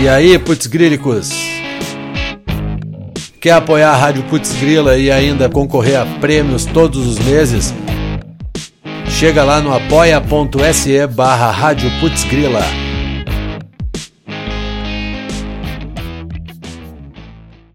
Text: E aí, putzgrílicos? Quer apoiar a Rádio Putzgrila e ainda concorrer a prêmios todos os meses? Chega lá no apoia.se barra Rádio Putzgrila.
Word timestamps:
E 0.00 0.08
aí, 0.08 0.38
putzgrílicos? 0.38 1.30
Quer 3.40 3.52
apoiar 3.52 3.90
a 3.90 3.96
Rádio 3.96 4.22
Putzgrila 4.24 4.96
e 4.98 5.10
ainda 5.10 5.48
concorrer 5.48 6.00
a 6.00 6.06
prêmios 6.18 6.64
todos 6.64 7.06
os 7.06 7.18
meses? 7.18 7.72
Chega 9.06 9.44
lá 9.44 9.60
no 9.60 9.72
apoia.se 9.72 11.06
barra 11.06 11.50
Rádio 11.50 11.90
Putzgrila. 12.00 12.62